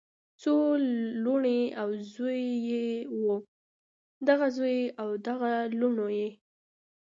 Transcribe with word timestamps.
څو 0.41 0.53
لوڼې 1.23 1.61
او 1.81 1.89
زوي 2.13 2.43
یې 2.69 2.85
وو 3.21 3.35
دغه 4.27 4.47
زوي 4.57 4.79
او 5.01 5.09
دغه 5.27 5.51
لوڼو 5.79 6.07
یی 6.17 6.29